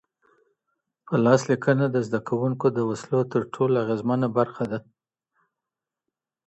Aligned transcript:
په 1.05 1.13
لاس 1.25 1.41
لیکلنه 1.51 1.85
د 1.91 1.97
زده 2.07 2.19
کوونکو 2.29 2.65
د 2.71 2.79
وسلو 2.89 3.21
تر 3.31 3.41
ټولو 3.53 3.73
اغیزمنه 3.83 4.27
برخه 4.37 4.63
ده. 4.71 4.79